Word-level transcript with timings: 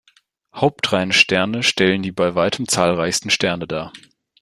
Hauptreihensterne 0.55 1.61
stellen 1.61 2.01
die 2.01 2.11
bei 2.11 2.33
weitem 2.33 2.67
zahlreichsten 2.67 3.29
Sterne 3.29 3.67
dar. 3.67 3.93